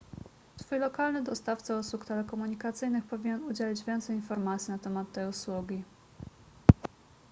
twój 0.57 0.79
lokalny 0.79 1.23
dostawca 1.23 1.77
usług 1.77 2.05
telekomunikacyjnych 2.05 3.03
powinien 3.05 3.43
udzielić 3.43 3.83
więcej 3.83 4.15
informacji 4.15 4.71
na 4.71 4.79
temat 4.79 5.11
tej 5.11 5.29
usługi 5.29 5.83